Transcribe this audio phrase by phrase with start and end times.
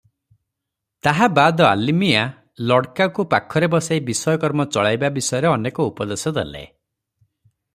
[1.07, 2.23] "ତାହା ବାଦ ଆଲିମିଆଁ
[2.71, 6.67] ଲଡ୍କାକୁ ପାଖରେ ବସାଇ ବିଷୟକର୍ମ ଚଳାଇବା ବିଷୟରେ ଅନେକ ଉପଦେଶ ଦେଲେ।